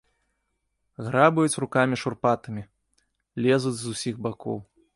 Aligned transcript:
Грабаюць 1.07 1.59
рукамі 1.63 1.99
шурпатымі, 2.03 2.63
лезуць 3.47 3.77
з 3.83 3.95
усіх 3.95 4.15
бакоў. 4.29 4.57